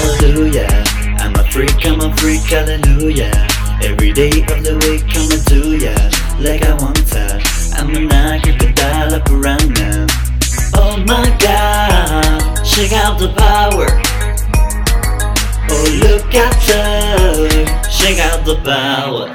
[0.00, 0.84] hallelujah.
[1.18, 3.32] I'm a freak, I'm a freak, hallelujah.
[3.82, 5.94] Every day of the week, I'ma do ya
[6.40, 7.40] like I want to.
[8.10, 10.06] Knock your pedal up around now.
[10.76, 13.86] Oh my god, check out the power.
[15.70, 17.48] Oh look at her,
[17.90, 19.28] check out the power.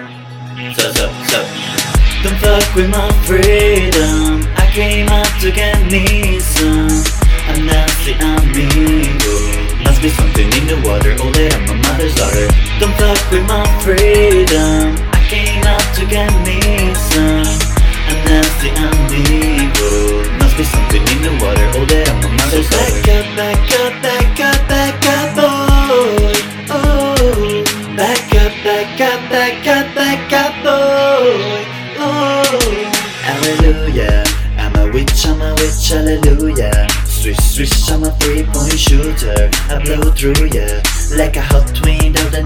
[0.73, 1.39] So, so, so.
[2.23, 4.47] Don't fuck with my freedom.
[4.57, 6.94] I came out to get me some.
[14.15, 14.95] Freedom.
[15.11, 16.59] I came out to get me
[17.11, 17.51] some.
[18.07, 20.23] I'm nasty amigo.
[20.39, 21.67] Must be something in the water.
[21.75, 26.35] Oh, that I'm mother's So back up, back up, back up, back up, boy.
[26.71, 27.63] Oh,
[27.99, 31.59] back up, back up, back up, back up, boy.
[31.99, 32.43] Oh,
[33.27, 34.23] Hallelujah.
[34.57, 36.87] I'm a witch, I'm a witch, hallelujah.
[37.03, 39.49] Swish, swish, I'm a three point shooter.
[39.69, 40.81] I blow through ya
[41.17, 42.44] like a hot wind in the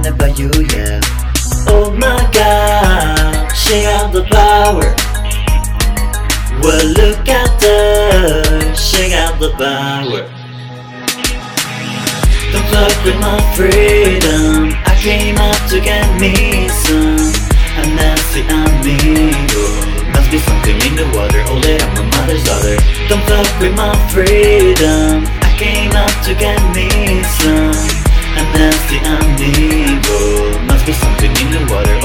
[4.59, 4.91] power.
[6.59, 10.23] Well, look at the, she got the power.
[12.51, 14.75] Don't fuck with my freedom.
[14.83, 17.23] I came out to get me some.
[17.79, 19.63] I'm nasty amigo.
[20.11, 21.41] Must be something in the water.
[21.47, 22.75] Oh, I'm my mother's daughter.
[23.07, 25.23] Don't fuck with my freedom.
[25.39, 27.79] I came out to get me some.
[28.35, 30.19] I'm nasty amigo.
[30.67, 31.98] Must be something in the water.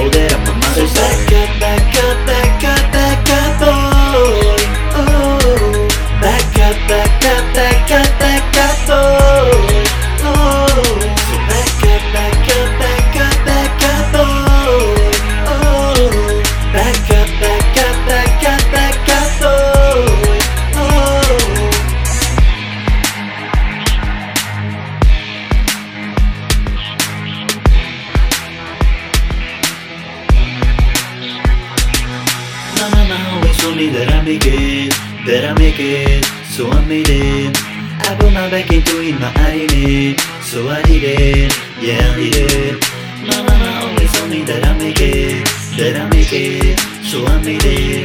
[33.65, 34.93] Told me that I make it,
[35.25, 36.21] that I make it,
[36.53, 37.57] so I made it.
[38.05, 41.49] I put my back into it, my eye in it, so I did it,
[41.81, 42.77] yeah I did it.
[43.25, 45.49] My mama always told me that I make it,
[45.81, 46.77] that I make it,
[47.09, 48.05] so I made it.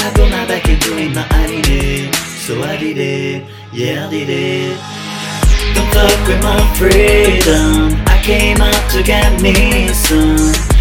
[0.00, 3.44] I put my back into it, my eye in it, so I did it,
[3.74, 4.80] yeah I did it.
[5.76, 7.92] Don't fuck with my freedom.
[8.08, 10.73] I came out to get me some.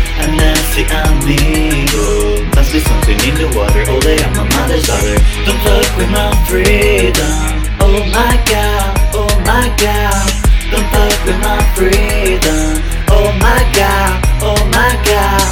[5.03, 7.35] Don't fuck with my freedom
[7.83, 10.31] Oh my god, oh my god.
[10.71, 12.79] Don't fuck with my freedom
[13.11, 15.43] Oh my god, oh my god.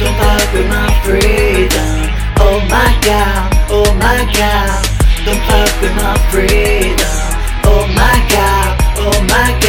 [0.00, 1.92] Don't fuck with my freedom
[2.40, 4.80] Oh my god, oh my god.
[5.26, 7.14] Don't fuck with my freedom
[7.68, 9.63] Oh my god, oh my god